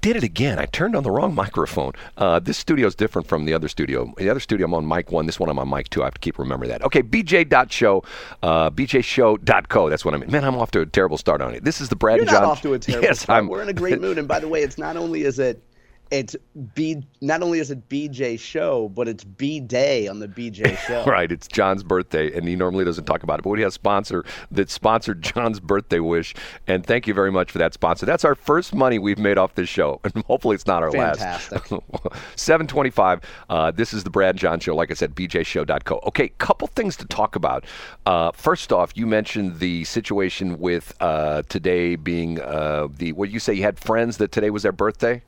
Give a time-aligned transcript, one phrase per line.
[0.00, 0.58] Did it again.
[0.58, 1.92] I turned on the wrong microphone.
[2.16, 4.12] Uh, this studio is different from the other studio.
[4.16, 5.26] The other studio, I'm on mic one.
[5.26, 6.02] This one, I'm on mic two.
[6.02, 6.82] I have to keep remembering that.
[6.82, 8.04] Okay, bj.show,
[8.42, 9.90] uh, bjshow.co.
[9.90, 10.30] That's what I mean.
[10.30, 11.64] Man, I'm off to a terrible start on it.
[11.64, 12.44] This is the Brad You're and John.
[12.44, 13.38] off to a terrible yes, start.
[13.38, 14.18] I'm, We're in a great mood.
[14.18, 15.62] And by the way, it's not only is it
[16.10, 16.36] it's
[16.74, 21.04] B not only is it BJ show, but it's B day on the BJ show.
[21.04, 23.42] right, it's John's birthday, and he normally doesn't talk about it.
[23.42, 26.34] But we have a sponsor that sponsored John's birthday wish,
[26.66, 28.06] and thank you very much for that sponsor.
[28.06, 31.70] That's our first money we've made off this show, and hopefully it's not our Fantastic.
[31.70, 31.82] last.
[32.36, 33.20] Seven twenty-five.
[33.50, 34.74] Uh, this is the Brad John show.
[34.74, 36.00] Like I said, bjshow.co.
[36.06, 37.64] Okay, couple things to talk about.
[38.06, 43.32] Uh, first off, you mentioned the situation with uh, today being uh, the what did
[43.34, 45.22] you say you had friends that today was their birthday.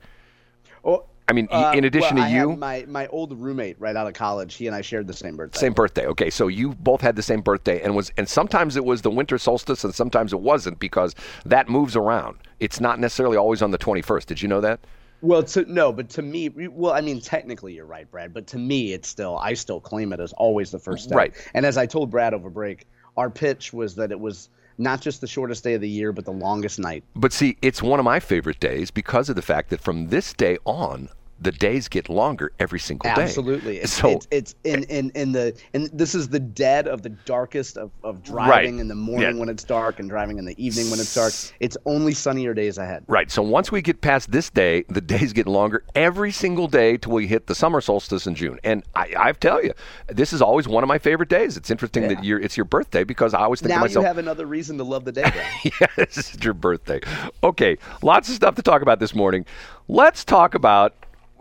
[0.83, 4.05] Oh, I mean, uh, in addition well, to you, my my old roommate right out
[4.05, 5.59] of college, he and I shared the same birthday.
[5.59, 6.05] Same birthday.
[6.07, 9.11] Okay, so you both had the same birthday, and was and sometimes it was the
[9.11, 11.15] winter solstice, and sometimes it wasn't because
[11.45, 12.37] that moves around.
[12.59, 14.27] It's not necessarily always on the twenty first.
[14.27, 14.81] Did you know that?
[15.21, 18.57] Well, to no, but to me, well, I mean, technically you're right, Brad, but to
[18.57, 21.15] me, it's still I still claim it as always the first day.
[21.15, 21.33] Right.
[21.53, 25.21] And as I told Brad over break, our pitch was that it was not just
[25.21, 27.03] the shortest day of the year, but the longest night.
[27.15, 30.33] But see, it's one of my favorite days because of the fact that from this
[30.33, 31.09] day on,
[31.41, 33.21] the days get longer every single day.
[33.23, 33.77] Absolutely.
[33.79, 37.09] It's, so it's, it's in, in, in the and this is the dead of the
[37.09, 38.81] darkest of, of driving Right.
[38.81, 39.39] in the morning Yeah.
[39.39, 41.33] when it's dark and driving in the evening when it's dark.
[41.59, 43.03] It's only sunnier days ahead.
[43.07, 43.31] Right.
[43.31, 47.13] So once we get past this day, the days get longer every single day till
[47.13, 48.59] we hit the summer solstice in June.
[48.63, 49.73] And I, I tell you,
[50.07, 51.57] this is always one of my favorite days.
[51.57, 54.07] It's interesting that you're, it's your birthday because I always think Now to myself, you
[54.07, 55.31] have another reason to love the day.
[55.97, 56.99] Yes, is your birthday.
[57.43, 59.45] Okay, lots of stuff to talk about this morning.
[59.87, 60.93] Let's talk about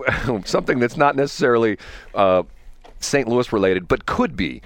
[0.44, 1.78] something that's not necessarily
[2.14, 2.42] uh,
[3.00, 3.28] St.
[3.28, 4.62] Louis related, but could be.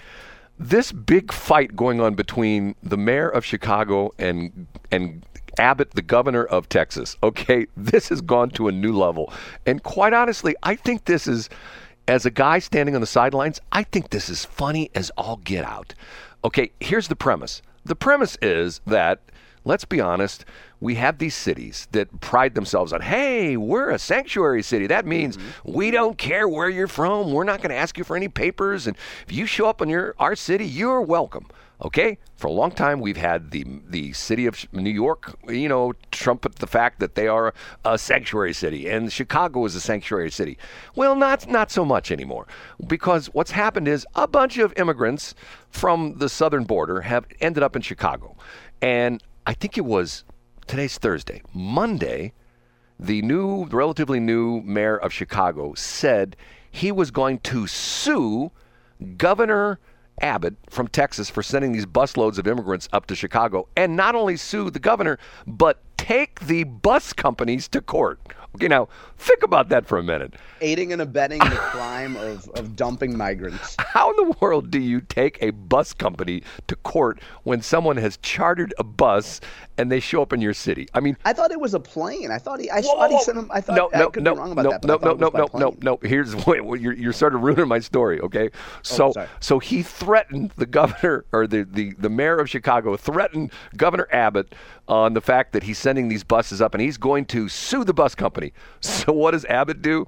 [0.58, 5.24] This big fight going on between the mayor of Chicago and and
[5.58, 7.16] Abbott, the governor of Texas.
[7.22, 9.32] Okay, this has gone to a new level,
[9.66, 11.48] and quite honestly, I think this is.
[12.06, 15.64] As a guy standing on the sidelines, I think this is funny as all get
[15.64, 15.94] out.
[16.44, 17.62] Okay, here's the premise.
[17.86, 19.20] The premise is that
[19.64, 20.44] let's be honest,
[20.80, 24.86] we have these cities that pride themselves on, hey, we're a sanctuary city.
[24.86, 25.72] That means mm-hmm.
[25.72, 27.32] we don't care where you're from.
[27.32, 28.86] We're not going to ask you for any papers.
[28.86, 31.46] And if you show up in your our city, you're welcome.
[31.82, 32.18] Okay?
[32.36, 36.56] For a long time, we've had the the city of New York, you know, trumpet
[36.56, 37.54] the fact that they are
[37.84, 40.58] a sanctuary city, and Chicago is a sanctuary city.
[40.94, 42.46] Well, not not so much anymore,
[42.86, 45.34] because what's happened is a bunch of immigrants
[45.70, 48.36] from the southern border have ended up in Chicago,
[48.80, 50.24] and I think it was
[50.66, 52.32] today's Thursday, Monday
[52.98, 56.36] the new, relatively new mayor of Chicago said
[56.70, 58.50] he was going to sue
[59.16, 59.78] Governor
[60.20, 64.36] Abbott from Texas for sending these busloads of immigrants up to Chicago, and not only
[64.36, 68.20] sue the governor, but take the bus companies to court.
[68.56, 68.88] Okay, now
[69.18, 70.34] think about that for a minute.
[70.60, 73.74] Aiding and abetting the crime of, of dumping migrants.
[73.78, 78.16] How in the world do you take a bus company to court when someone has
[78.18, 79.40] chartered a bus
[79.76, 80.88] and they show up in your city?
[80.94, 82.30] I mean, I thought it was a plane.
[82.30, 82.70] I thought he.
[82.70, 83.50] I Whoa, thought he sent him.
[83.52, 84.84] I thought no, I no, could no, be wrong about no, that.
[84.84, 85.98] no, no, no, no, no, no.
[86.02, 88.20] Here's what you're, you're sort of ruining my story.
[88.20, 89.28] Okay, oh, so sorry.
[89.40, 94.54] so he threatened the governor or the, the the mayor of Chicago threatened Governor Abbott
[94.86, 97.94] on the fact that he's sending these buses up and he's going to sue the
[97.94, 98.52] bus company.
[98.80, 100.06] So what does Abbott do?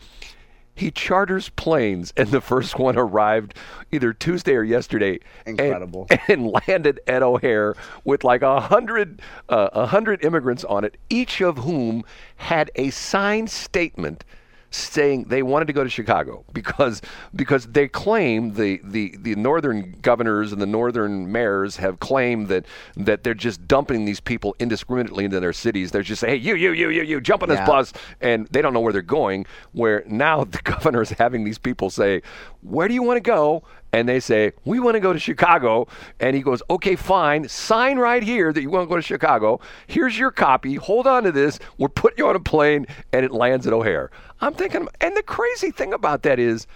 [0.74, 3.54] He charters planes, and the first one arrived
[3.92, 5.20] either Tuesday or yesterday.
[5.47, 6.06] Incredible.
[6.28, 7.74] And, landed at O'Hare
[8.04, 12.04] with like a hundred, uh, a hundred immigrants on it, each of whom
[12.36, 14.24] had a signed statement
[14.71, 17.00] saying they wanted to go to Chicago because
[17.34, 22.66] because they claim the, the, the northern governors and the northern mayors have claimed that
[22.97, 25.91] that they're just dumping these people indiscriminately into their cities.
[25.91, 27.66] They're just saying, hey, you, you, you, you, you, jump on this Yeah.
[27.66, 29.47] bus, and they don't know where they're going.
[29.72, 32.22] Where now the governor is having these people say,
[32.66, 33.63] where do you want to go?
[33.92, 35.89] And they say, we want to go to Chicago.
[36.21, 37.48] And he goes, okay, fine.
[37.48, 39.60] Sign right here that you want to go to Chicago.
[39.86, 40.74] Here's your copy.
[40.74, 41.59] Hold on to this.
[41.78, 44.10] We're putting you on a plane, and it lands at O'Hare.
[44.41, 46.66] I'm thinking, and the crazy thing about that is,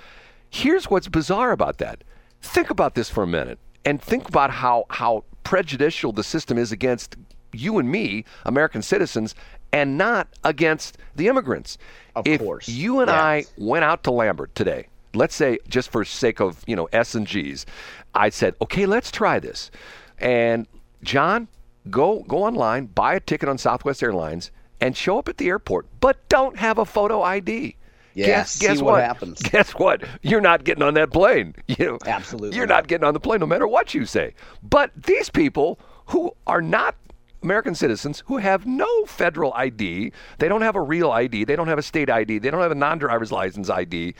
[0.48, 2.04] here's what's bizarre about that.
[2.40, 6.72] Think about this for a minute, and think about how how prejudicial the system is
[6.72, 7.16] against
[7.52, 9.34] you and me, American citizens,
[9.72, 11.76] and not against the immigrants.
[12.14, 12.68] Of if course.
[12.68, 16.76] you and I went out to Lambert today, let's say just for sake of you
[16.76, 17.66] know S and G's,
[18.14, 19.70] I said, okay, let's try this,
[20.18, 20.66] and
[21.02, 21.48] John,
[21.88, 25.86] go go online, buy a ticket on Southwest Airlines, and show up at the airport,
[26.00, 27.76] but don't have a photo ID.
[28.14, 29.40] Yeah, guess, guess what happens.
[29.42, 30.02] Guess what?
[30.22, 31.54] You're not getting on that plane.
[31.68, 34.34] You know, Absolutely You're not getting on the plane no matter what you say.
[34.64, 36.96] But these people who are not
[37.42, 41.68] American citizens who have no federal ID, they don't have a real ID, they don't
[41.68, 44.14] have a state ID, they don't have a non-driver's license ID,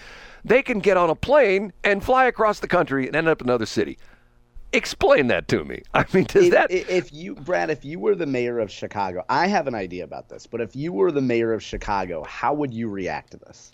[0.45, 3.49] they can get on a plane and fly across the country and end up in
[3.49, 3.99] another city.
[4.73, 5.83] Explain that to me.
[5.95, 9.25] I mean, does if, that if you brad if you were the mayor of chicago
[9.29, 12.55] i have an idea about this but if you were the mayor of chicago how
[12.55, 13.73] would you react to this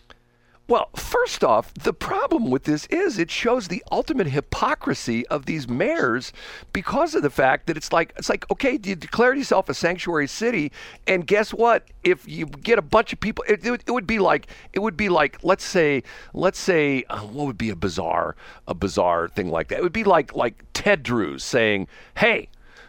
[0.69, 5.69] Well, first off, the problem with this is it shows the ultimate hypocrisy of these
[5.69, 6.33] mayors
[6.73, 10.27] because of the fact that it's like it's like okay, you declared yourself a sanctuary
[10.27, 10.73] city,
[11.07, 11.85] and guess what?
[12.03, 14.81] If you get a bunch of people, it, it, would, it would be like it
[14.81, 16.03] would be like let's say
[16.35, 18.35] let's say uh, what would be a bizarre
[18.67, 19.79] a bizarre thing like that?
[19.79, 21.87] It would be like like Ted Drewes saying,
[22.17, 22.49] "Hey,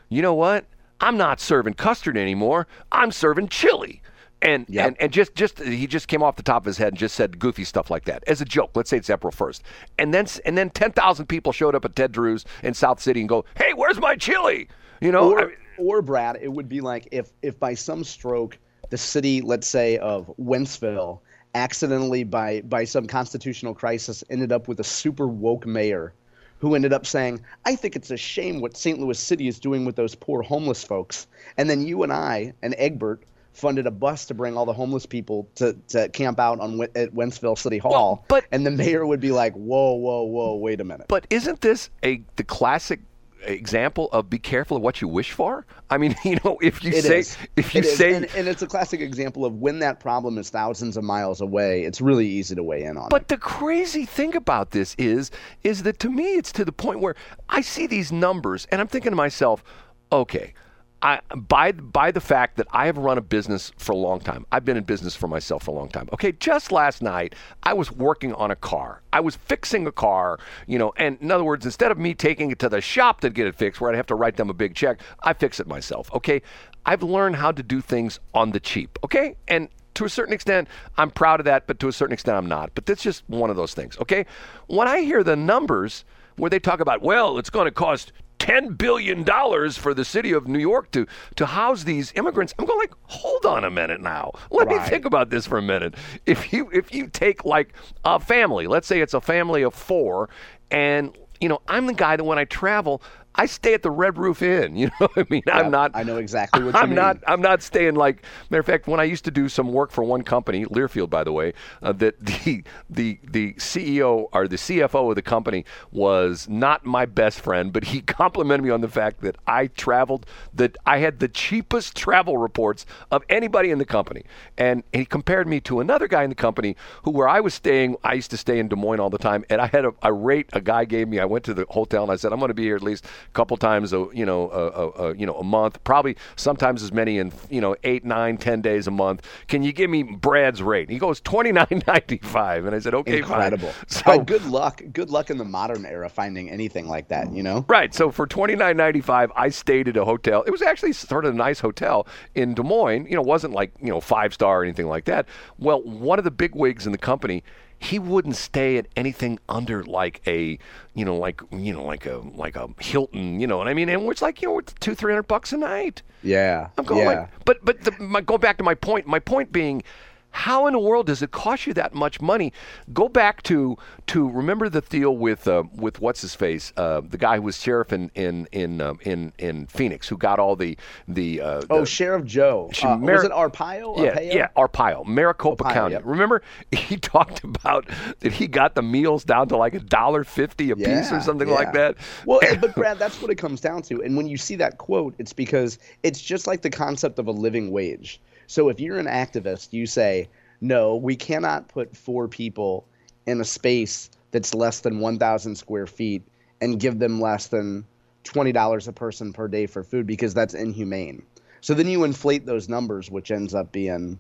[0.10, 0.66] you know what?
[1.00, 2.66] I'm not serving custard anymore.
[2.92, 4.02] I'm serving chili."
[4.42, 4.88] And, Yep.
[4.88, 7.16] and and just just he just came off the top of his head and just
[7.16, 8.72] said goofy stuff like that as a joke.
[8.76, 9.64] Let's say it's April first,
[9.98, 13.20] and then and then ten thousand people showed up at Ted Drewes in South City
[13.20, 14.68] and go, "Hey, where's my chili?"
[15.02, 18.04] You know, I or, mean, or brad it would be like if if by some
[18.04, 18.58] stroke
[18.90, 21.20] the city let's say of wentzville
[21.56, 26.14] accidentally by by some constitutional crisis ended up with a super woke mayor
[26.60, 29.86] who ended up saying i think it's a shame what st louis city is doing
[29.86, 33.22] with those poor homeless folks and then you and i and egbert
[33.58, 37.14] funded a bus to bring all the homeless people to, to camp out on at
[37.14, 40.84] wentzville city hall but- and the mayor would be like whoa whoa whoa wait a
[40.84, 43.00] minute but isn't this a the classic
[43.44, 45.66] example of be careful of what you wish for?
[45.90, 47.38] I mean, you know, if you It say is.
[47.56, 50.50] if you It say and, and it's a classic example of when that problem is
[50.50, 51.84] thousands of miles away.
[51.84, 53.10] It's really easy to weigh in on.
[53.10, 55.32] But the crazy thing about this is,
[55.64, 57.16] is that to me, it's to the point where
[57.50, 59.64] I see these numbers and I'm thinking to myself,
[60.12, 60.54] okay,
[61.02, 64.46] I, by by the fact that I have run a business for a long time,
[64.52, 66.10] I've been in business for myself for a long time.
[66.14, 69.02] Okay, just last night I was working on a car.
[69.14, 72.50] I was fixing a car, you know, and in other words, instead of me taking
[72.50, 74.54] it to the shop to get it fixed, where I'd have to write them a
[74.54, 76.10] big check, I fix it myself.
[76.14, 76.42] Okay,
[76.86, 78.98] I've learned how to do things on the cheap.
[79.04, 80.68] Okay, and to a certain extent,
[80.98, 82.72] I'm proud of that, but to a certain extent, I'm not.
[82.76, 84.26] But that's just one of those things, okay?
[84.68, 86.06] When I hear the numbers
[86.38, 89.26] where they talk about, well, it's going to cost $10 billion
[89.72, 91.06] for the city of New York to,
[91.36, 94.32] to house these immigrants, I'm going like, hold on a minute now.
[94.52, 95.96] Let me think about this for a minute.
[96.26, 97.74] If you if you take like
[98.04, 100.30] a family, let's say it's a family of four,
[100.72, 103.02] and you know, I'm the guy that when I travel,
[103.38, 104.76] I stay at the Red Roof Inn.
[104.76, 105.44] You know I mean?
[105.48, 105.92] I'm not.
[105.94, 106.96] I know exactly what you I'm mean.
[106.96, 107.18] not.
[107.28, 108.24] I'm not staying like.
[108.50, 111.24] Matter of fact, when I used to do some work for one company, Learfield, by
[111.24, 116.48] the way, uh, that the the the CEO or the CFO of the company was
[116.50, 120.26] not my best friend, but he complimented me on the fact that I traveled.
[120.54, 124.24] That I had the cheapest travel reports of anybody in the company,
[124.58, 127.98] and he compared me to another guy in the company who, where I was staying,
[128.04, 130.12] I used to stay in Des Moines all the time, and I had a, a
[130.14, 131.20] rate a guy gave me.
[131.20, 133.06] I went to the hotel and I said, I'm going to be here at least
[133.28, 136.92] a couple times, a you know, a, a, you know, a month, probably sometimes as
[136.92, 139.26] many in you know eight, nine, ten days a month.
[139.48, 140.90] Can you give me Brad's rate?
[140.90, 143.74] He goes twenty nine ninety five, and I said, okay, fine." Incredible.
[143.88, 144.82] So Uh, good luck.
[144.92, 147.32] Good luck in the modern era finding anything like that.
[147.32, 147.66] You know.
[147.68, 147.94] Right.
[147.94, 150.44] So for twenty nine ninety five, I stayed at a hotel.
[150.44, 153.08] It was actually sort of a nice hotel in Des Moines.
[153.08, 155.28] You know, wasn't like you know five star or anything like that.
[155.58, 157.44] Well, one of the big wigs in the company.
[157.80, 160.58] He wouldn't stay at anything under like a,
[160.96, 163.90] you know, like you know, like a like a Hilton, you know what I mean?
[163.90, 166.02] And it's like you know, it's two three hundred bucks a night.
[166.24, 166.70] Yeah.
[166.78, 167.08] I'm going yeah.
[167.08, 169.06] like, but but the, my, go back to my point.
[169.06, 169.84] My point being,
[170.32, 172.54] how in the world does it cost you that much money?
[172.94, 177.18] Go back to to remember the deal with uh, with what's his face, uh, the
[177.18, 180.78] guy who was sheriff in in in um, in, in Phoenix, who got all the
[181.08, 181.42] the.
[181.42, 182.70] Uh, Oh, the- Sheriff Joe.
[182.84, 183.98] Uh, Mar- was it Arpaio?
[183.98, 184.34] yeah, Arpaio?
[184.34, 185.94] yeah, Arpaio, Maricopa Arpaio, County.
[185.94, 186.04] yep.
[186.06, 186.42] Remember,
[186.72, 187.88] he talked about
[188.20, 191.48] that he got the meals down to like a dollar fifty a piece or something
[191.50, 191.56] yeah.
[191.56, 191.98] like that.
[192.26, 194.02] Well, eh, but Brad, that's what it comes down to.
[194.04, 197.32] And when you see that quote, it's because it's just like the concept of a
[197.32, 198.22] living wage.
[198.48, 200.30] So if you're an activist, you say,
[200.62, 202.86] no, we cannot put four people
[203.26, 206.24] in a space that's less than 1,000 square feet
[206.62, 207.86] and give them less than
[208.24, 211.22] $20 a person per day for food because that's inhumane.
[211.62, 214.20] So then you inflate those numbers, which ends up being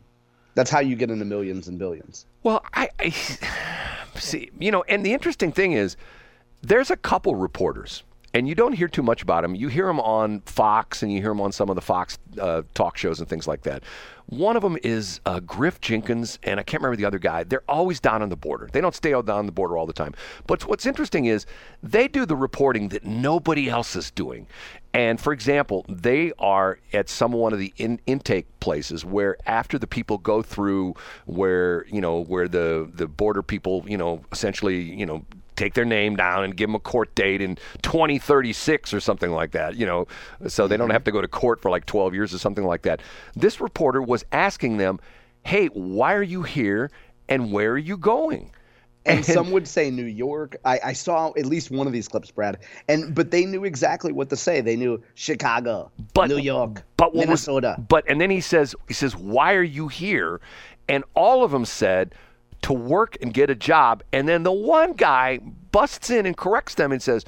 [0.57, 2.25] that's how you get into millions and billions.
[2.41, 3.09] Well, I, I
[4.19, 5.95] see, you know, and the interesting thing is,
[6.63, 8.01] there's a couple reporters,
[8.33, 9.55] and you don't hear too much about him.
[9.55, 12.63] You hear him on Fox, and you hear him on some of the Fox uh,
[12.73, 13.83] talk shows and things like that.
[14.27, 17.45] One of them is uh, Griff Jenkins, and I can't remember the other guy.
[17.45, 18.67] They're always down on the border.
[18.71, 20.13] They don't stay down on the border all the time.
[20.45, 21.45] But what's interesting is
[21.81, 24.47] they do the reporting that nobody else is doing.
[24.93, 29.79] And for example, they are at some one of the in, intake places where after
[29.79, 34.81] the people go through where, you know, where the, the border people, you know, essentially,
[34.81, 35.23] you know,
[35.57, 39.51] take their name down and give them a court date in 2036 or something like
[39.51, 40.07] that, you know,
[40.47, 40.93] so they don't mm-hmm.
[40.93, 43.01] have to go to court for like 12 years or something like that.
[43.35, 44.99] This reporter was asking them,
[45.43, 46.89] hey, why are you here
[47.27, 48.51] and where are you going?
[49.07, 50.57] and some would say New York.
[50.65, 54.11] I, I, saw at least one of these clips, Brad, and but they knew exactly
[54.11, 54.61] what to say.
[54.61, 57.75] They knew Chicago, but, New York, but Minnesota.
[57.77, 60.41] Was, but and then he says, he says, why are you here?
[60.89, 62.13] And all of them said,
[62.63, 64.03] to work and get a job.
[64.11, 65.39] And then the one guy
[65.71, 67.25] busts in and corrects them and says,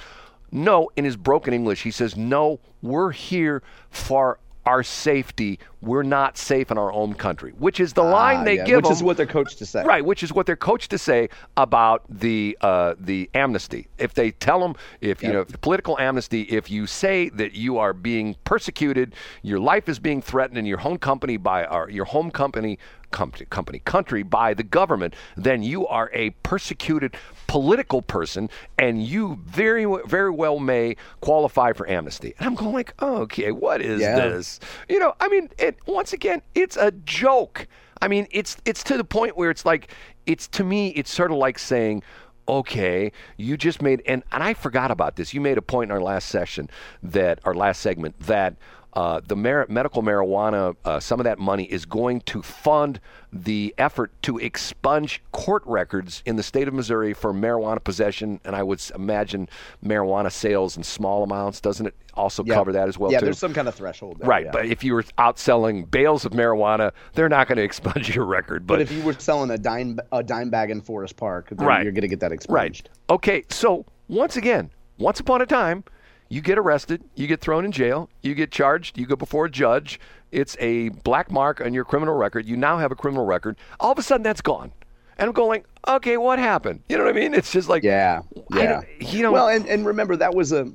[0.52, 5.58] no, in his broken English, he says, no, we're here for our safety.
[5.82, 8.76] We're not safe in our own country, which is the uh, line they yeah, give
[8.76, 8.90] which them.
[8.92, 9.84] Which is what they're coached to say.
[9.84, 13.88] Right, which is what they're coached to say about the uh, the amnesty.
[13.98, 17.78] If they tell them, if you know, if political amnesty, if you say that you
[17.78, 22.06] are being persecuted, your life is being threatened in your home company by our, your
[22.06, 22.78] home company
[23.12, 27.16] company, company, country by the government, then you are a persecuted
[27.48, 32.34] political person, and you very, very well may qualify for amnesty.
[32.38, 34.16] And I'm going like, oh, okay, what is yeah.
[34.16, 34.60] this?
[34.88, 37.68] You know, I mean, it, once again, it's a joke.
[38.02, 39.92] I mean, it's it's to the point where it's like,
[40.26, 42.04] it's to me, it's sort of like saying,
[42.48, 45.34] okay, you just made, and, and I forgot about this.
[45.34, 46.70] You made a point in our last session
[47.04, 48.56] that, our last segment, that
[48.94, 53.00] uh, the mar- medical marijuana, uh, some of that money is going to fund
[53.32, 58.56] the effort to expunge court records in the state of Missouri for marijuana possession, and
[58.56, 59.48] I would imagine
[59.86, 61.62] marijuana sales in small amounts.
[61.62, 62.56] Doesn't it also yeah.
[62.56, 63.12] cover that as well?
[63.12, 63.26] Yeah, too?
[63.26, 64.20] there's some kind of threshold.
[64.20, 64.52] There, right, yeah.
[64.52, 68.26] but if you were out selling bales of marijuana, they're not going to expunge your
[68.26, 68.66] record.
[68.66, 71.84] But, but, if you were selling a dime a dime bag in Forest Park, right.
[71.84, 72.90] you're going to get that expunged.
[73.10, 73.16] Right.
[73.16, 75.84] Okay, so once again, once upon a time
[76.30, 79.52] you get arrested, you get thrown in jail, you get charged, you go before a
[79.52, 80.00] judge.
[80.32, 82.46] It's a black mark on your criminal record.
[82.46, 83.58] You now have a criminal record.
[83.80, 84.72] All of a sudden, that's gone.
[85.18, 86.82] And I'm going, okay, what happened?
[86.88, 87.34] You know what I mean?
[87.34, 88.22] It's just like, yeah,
[88.54, 88.82] yeah.
[89.00, 90.72] You know, well, and, and remember that was a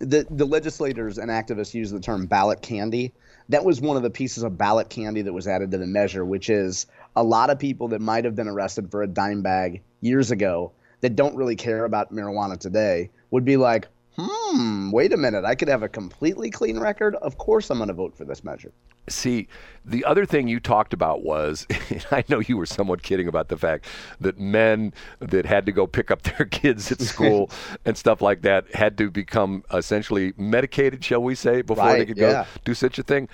[0.00, 3.12] the the legislators and activists use the term ballot candy.
[3.48, 6.24] That was one of the pieces of ballot candy that was added to the measure,
[6.24, 6.86] which is
[7.16, 10.72] a lot of people that might have been arrested for a dime bag years ago
[11.00, 15.54] that don't really care about marijuana today would be like, hmm, wait a minute, I
[15.54, 17.16] could have a completely clean record.
[17.16, 18.72] Of course, I'm going to vote for this measure.
[19.08, 19.48] See,
[19.84, 21.66] the other thing you talked about was,
[22.10, 23.86] I know you were somewhat kidding about the fact
[24.20, 27.50] that men that had to go pick up their kids at school
[27.84, 32.06] and stuff like that had to become essentially medicated, shall we say, before right, they
[32.06, 32.44] could yeah.
[32.44, 33.28] go do such a thing.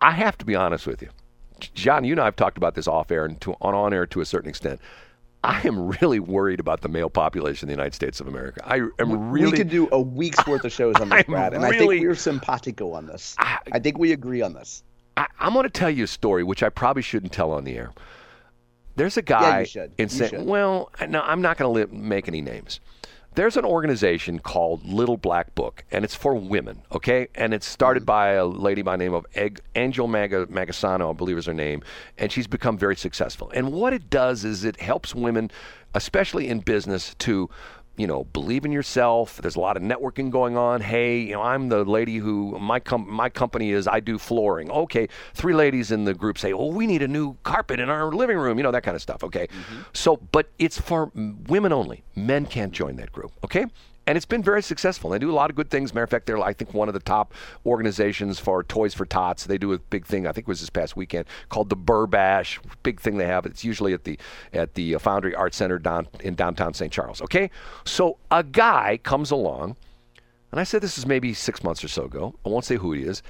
[0.00, 1.10] I have to be honest with you.
[1.74, 4.06] John, you and I have talked about this off air and to, on on air
[4.06, 4.80] to a certain extent.
[5.44, 8.60] I am really worried about the male population in the United States of America.
[8.64, 9.50] I am really.
[9.50, 12.02] We could do a week's worth of shows on this, Brad, and really, I think
[12.02, 13.36] we're simpatico on this.
[13.38, 14.82] I, I think we agree on this.
[15.18, 17.76] I, am going to tell you a story, which I probably shouldn't tell on the
[17.76, 17.92] air.
[18.96, 20.46] There's a guy yeah, in San.
[20.46, 22.80] Well, no, I'm not going to make any names
[23.34, 27.28] there's an organization called Little Black Book, and it's for women, okay?
[27.34, 28.06] And it's started mm-hmm.
[28.06, 29.26] by a lady by the name of
[29.74, 31.82] Angel Mag- Magasano, I believe is her name,
[32.18, 33.50] and she's become very successful.
[33.54, 35.50] And what it does is it helps women,
[35.94, 37.50] especially in business, to
[37.96, 39.36] you know, believe in yourself.
[39.40, 40.80] There's a lot of networking going on.
[40.80, 43.86] Hey, you know, I'm the lady who my com- my company is.
[43.86, 44.70] I do flooring.
[44.70, 48.12] Okay, three ladies in the group say, "Oh, we need a new carpet in our
[48.12, 49.22] living room." You know that kind of stuff.
[49.22, 49.82] Okay, mm-hmm.
[49.92, 52.02] so but it's for women only.
[52.16, 53.32] Men can't join that group.
[53.44, 53.66] Okay,
[54.06, 55.10] and it's been very successful.
[55.10, 55.94] They do a lot of good things.
[55.94, 57.32] Matter of fact, they're I think one of the top
[57.64, 59.44] organizations for Toys for Tots.
[59.44, 60.26] They do a big thing.
[60.26, 62.60] I think it was this past weekend called the Burr Bash.
[62.82, 63.46] Big thing they have.
[63.46, 64.18] It's usually at the
[64.52, 66.92] at the uh, Foundry Art Center down in downtown St.
[66.92, 67.22] Charles.
[67.22, 67.50] Okay,
[67.84, 69.76] so a guy comes along,
[70.52, 72.34] and I said this is maybe six months or so ago.
[72.44, 73.22] I won't say who he is,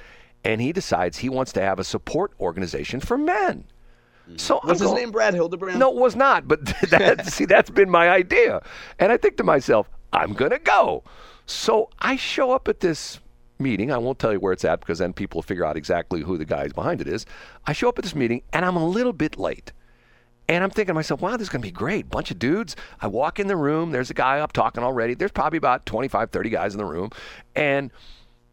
[0.45, 3.65] and he decides he wants to have a support organization for men.
[4.25, 4.39] Mm-hmm.
[4.39, 5.79] So was his name Brad Hildebrand?
[5.79, 6.49] No, it was not.
[6.49, 8.63] But that, see, that's been my idea,
[8.99, 11.03] and I think to myself, I'm going to go.
[11.47, 13.21] So I show up at this
[13.59, 13.93] meeting.
[13.93, 16.45] I won't tell you where it's at because then people figure out exactly who the
[16.45, 17.27] guys behind it is.
[17.67, 19.73] I show up at this meeting and I'm a little bit late.
[20.47, 22.11] And I'm thinking to myself, wow, this is going to be great.
[22.11, 22.77] Bunch of dudes.
[23.01, 23.93] I walk in the room.
[23.93, 25.15] There's a guy up talking already.
[25.15, 27.11] There's probably about 25, 30 guys in the room.
[27.57, 27.91] And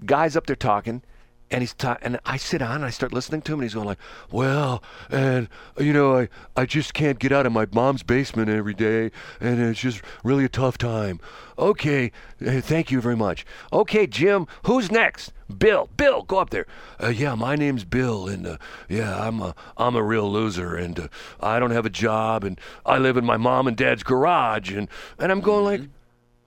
[0.05, 1.03] guys up there talking.
[1.51, 3.73] And he's ta- and I sit down and I start listening to him and he's
[3.73, 3.99] going like,
[4.31, 8.73] "Well, and you know, I I just can't get out of my mom's basement every
[8.73, 11.19] day and it's just really a tough time."
[11.59, 12.11] Okay,
[12.45, 13.45] uh, thank you very much.
[13.71, 15.31] Okay, Jim, who's next?
[15.59, 15.89] Bill.
[15.97, 16.65] Bill, go up there.
[17.03, 18.57] Uh, yeah, my name's Bill and uh,
[18.89, 21.07] yeah, I'm a I'm a real loser and uh,
[21.41, 24.87] I don't have a job and I live in my mom and dad's garage and
[25.19, 25.89] and I'm going like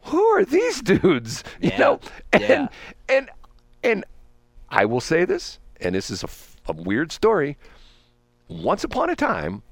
[0.04, 1.44] who are these dudes?
[1.60, 1.78] You Yeah.
[1.78, 2.00] know,
[2.32, 2.68] and Yeah.
[3.08, 3.30] and
[3.82, 4.04] and
[4.68, 7.56] I will say this, and this is a, f- a weird story.
[8.48, 9.62] Once upon a time,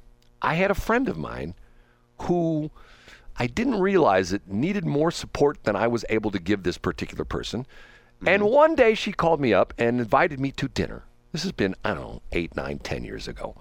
[0.40, 1.54] I had a friend of mine
[2.22, 2.70] who
[3.36, 7.24] I didn't realize it needed more support than I was able to give this particular
[7.24, 7.62] person.
[7.62, 8.28] Mm-hmm.
[8.28, 11.04] And one day she called me up and invited me to dinner.
[11.32, 13.56] This has been, I don't know, eight, nine, ten years ago.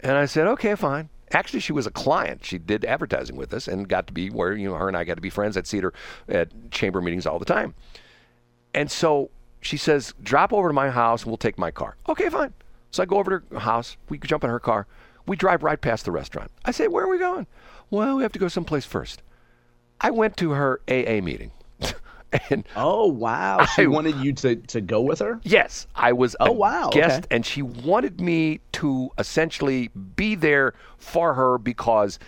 [0.00, 1.08] And I said, okay, fine.
[1.32, 2.44] Actually, she was a client.
[2.44, 5.04] She did advertising with us and got to be where, you know, her and I
[5.04, 5.56] got to be friends.
[5.56, 5.92] I'd see her
[6.28, 7.74] at chamber meetings all the time.
[8.72, 11.96] And so she says, drop over to my house and we'll take my car.
[12.08, 12.52] Okay, fine.
[12.90, 13.96] So I go over to her house.
[14.08, 14.86] We jump in her car.
[15.26, 16.50] We drive right past the restaurant.
[16.64, 17.46] I say, where are we going?
[17.90, 19.22] Well, we have to go someplace first.
[20.00, 21.50] I went to her AA meeting.
[22.50, 25.40] and Oh wow, she I- wanted you to to go with her.
[25.42, 27.34] Yes, I was Oh, a wow, guest, okay.
[27.34, 32.18] and she wanted me to essentially be there for her because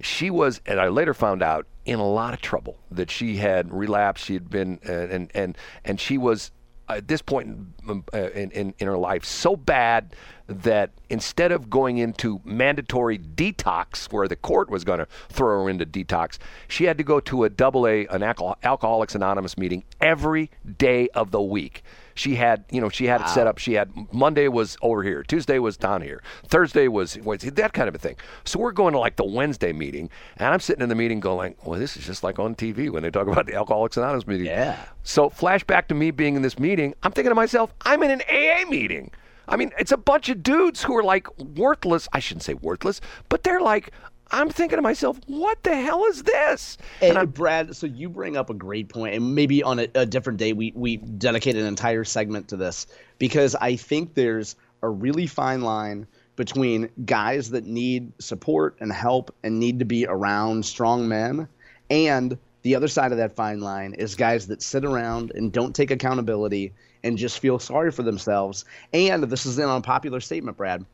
[0.00, 2.78] she was, and I later found out, in a lot of trouble.
[2.90, 4.24] That she had relapsed.
[4.24, 6.52] She had been, uh, and and and she was
[6.96, 7.48] at this point
[7.88, 8.04] in,
[8.52, 10.14] in, in her life so bad
[10.46, 15.70] that instead of going into mandatory detox, where the court was going to throw her
[15.70, 19.84] into detox, she had to go to a double A, an alcohol, Alcoholics Anonymous meeting
[20.00, 21.82] every day of the week.
[22.20, 23.56] She had, you know, she had it set up.
[23.56, 27.88] She had Monday was over here, Tuesday was down here, Thursday was, was that kind
[27.88, 28.16] of a thing.
[28.44, 31.54] So we're going to like the Wednesday meeting, and I'm sitting in the meeting going,
[31.64, 34.48] well, this is just like on TV when they talk about the Alcoholics Anonymous meeting.
[34.48, 34.84] Yeah.
[35.02, 38.20] So flashback to me being in this meeting, I'm thinking to myself, I'm in an
[38.28, 39.12] AA meeting.
[39.48, 42.06] I mean, it's a bunch of dudes who are like worthless.
[42.12, 43.00] I shouldn't say worthless,
[43.30, 43.92] but they're like,
[44.32, 46.78] I'm thinking to myself, what the hell is this?
[47.02, 50.06] And, I'm- Brad, so you bring up a great point, and maybe on a, a
[50.06, 52.86] different day we we dedicate an entire segment to this
[53.18, 56.06] because I think there's a really fine line
[56.36, 61.48] between guys that need support and help and need to be around strong men,
[61.90, 65.74] and the other side of that fine line is guys that sit around and don't
[65.74, 68.66] take accountability and just feel sorry for themselves.
[68.92, 70.84] And this is an unpopular statement, Brad.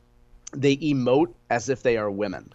[0.53, 2.53] They emote as if they are women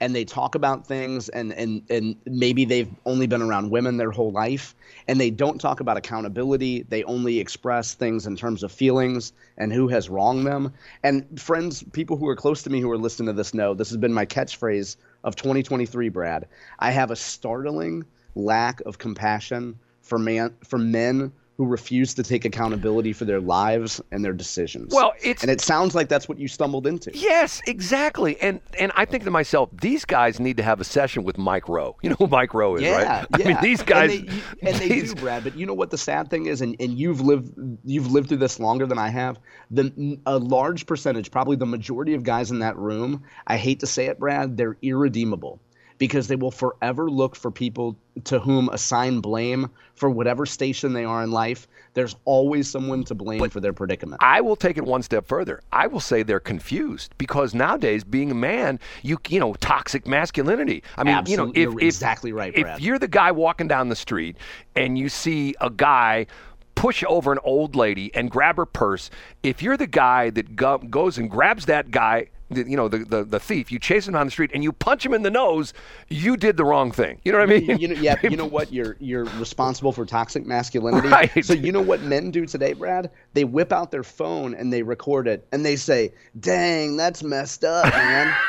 [0.00, 4.10] and they talk about things and and and maybe they've only been around women their
[4.10, 4.74] whole life
[5.08, 6.82] and they don't talk about accountability.
[6.88, 10.72] They only express things in terms of feelings and who has wronged them.
[11.02, 13.88] And friends people who are close to me who are listening to this know this
[13.90, 16.46] has been my catchphrase of 2023 Brad.
[16.78, 18.04] I have a startling
[18.34, 24.00] lack of compassion for man for men who refuse to take accountability for their lives
[24.12, 27.60] and their decisions Well, it's- and it sounds like that's what you stumbled into Yes,
[27.66, 28.38] exactly.
[28.40, 31.68] And and I think to myself, these guys need to have a session with Mike
[31.68, 31.96] Rowe.
[32.02, 33.26] You know who Mike Rowe is, Yeah, right?
[33.38, 33.44] yeah.
[33.44, 34.12] I mean, these guys.
[34.18, 35.44] and they, and they do, Brad.
[35.44, 37.52] But you know what the sad thing is, and, and you've lived
[37.84, 39.38] you've lived through this longer than I have.
[39.70, 43.22] The a large percentage, probably the majority of guys in that room.
[43.46, 45.58] I hate to say it, Brad, they're irredeemable
[45.98, 51.04] because they will forever look for people to whom assign blame for whatever station they
[51.04, 51.66] are in life.
[51.94, 54.22] There's always someone to blame for their predicament.
[54.22, 55.62] I will take it one step further.
[55.72, 60.82] I will say they're confused because nowadays, being a man, you you know, toxic masculinity.
[60.96, 62.80] I mean, you know, if, You're if exactly right, if Brad.
[62.80, 64.36] you're the guy walking down the street
[64.74, 66.26] and you see a guy
[66.74, 69.10] push over an old lady and grab her purse,
[69.42, 72.28] if you're the guy that go, goes and grabs that guy.
[72.50, 73.70] The- You know the, the the thief.
[73.72, 75.72] You chase him down the street and you punch him in the nose.
[76.08, 77.20] You did the wrong thing.
[77.24, 77.78] You know what I mean?
[77.78, 78.72] you know, yeah, you know what?
[78.72, 81.08] You're you're responsible for toxic masculinity.
[81.08, 81.44] Right.
[81.44, 83.10] So you know what men do today, Brad?
[83.34, 87.64] They whip out their phone and they record it and they say, "Dang, that's messed
[87.64, 88.34] up, man."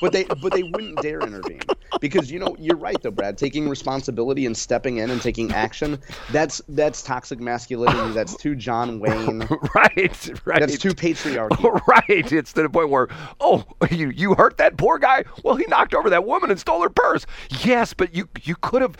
[0.00, 1.60] but they but they wouldn't dare intervene
[2.00, 3.38] because you know you're right though, Brad.
[3.38, 5.98] Taking responsibility and stepping in and taking action
[6.30, 8.12] that's that's toxic masculinity.
[8.12, 9.40] That's too John Wayne.
[9.74, 10.60] right, right.
[10.60, 11.56] That's too patriarchy.
[11.86, 12.32] Right.
[12.32, 13.08] It's to the point where,
[13.40, 15.24] oh, you you hurt that poor guy.
[15.44, 17.26] Well, he knocked over that woman and stole her purse.
[17.64, 18.96] Yes, but you you could have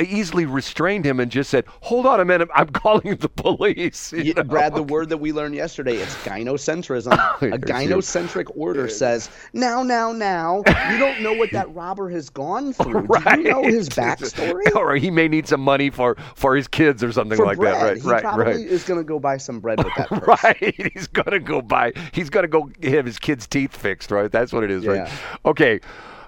[0.00, 4.22] easily restrained him and just said, "Hold on a minute, I'm calling the police." you
[4.22, 4.42] Yeah, know?
[4.44, 7.12] Brad, the word that we learned yesterday, it's gynocentrism.
[7.24, 7.58] Oh, a Here's you.
[7.96, 13.00] gynocentric order says, now, now, now, you don't know what that robber has gone through.
[13.00, 13.36] Right.
[13.36, 14.74] Do you know his backstory?
[14.76, 17.74] or he may need some money for for his kids or something For like bread.
[17.74, 17.82] that.
[17.82, 18.56] Right, he right, probably right.
[18.56, 20.42] is going to go buy some bread with that purse.
[20.44, 20.90] Right.
[20.92, 21.92] He's gonna go buy.
[22.12, 24.10] He's gonna go have his kids' teeth fixed.
[24.10, 24.30] Right.
[24.30, 24.86] That's what it is.
[24.86, 24.96] Right.
[24.96, 25.10] Yeah.
[25.46, 25.80] Okay.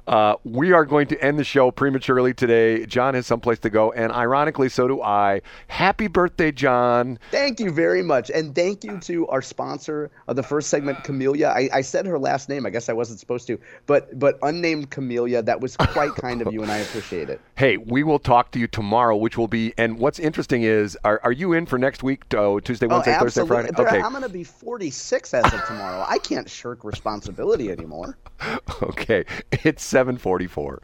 [0.07, 2.87] Uh, we are going to end the show prematurely today.
[2.87, 5.42] John has someplace to go, and ironically, so do I.
[5.66, 7.19] Happy birthday, John.
[7.33, 8.31] Thank you very much.
[8.31, 11.49] And thank you to our sponsor of the first segment, Camellia.
[11.49, 12.66] I, I said her last name.
[12.66, 15.42] I guess I wasn't supposed to, but but unnamed Camellia.
[15.42, 17.40] That was quite kind of you, and I appreciate it.
[17.57, 19.75] Hey, we will talk to you tomorrow, which will be.
[19.77, 22.23] And what's interesting is, are, are you in for next week?
[22.35, 23.71] Oh, Tuesday, Wednesday, oh, Thursday, Friday.
[23.77, 24.01] Okay.
[24.01, 26.05] I'm going to be 46 as of tomorrow.
[26.07, 28.19] I can't shirk responsibility anymore.
[28.83, 30.78] okay, it's 7:44.